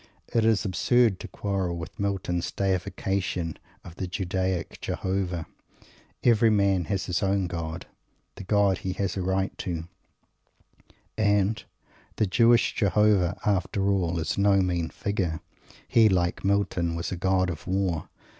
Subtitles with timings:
[0.33, 5.45] It is absurd to quarrel with Milton's deification of the Judaic Jehovah.
[6.23, 7.85] Every man has his own God.
[8.33, 9.87] The God he has a right to.
[11.19, 11.63] And
[12.15, 15.39] the Jewish Jehovah, after all, is no mean figure.
[15.87, 18.09] He, like Milton, was a God of War.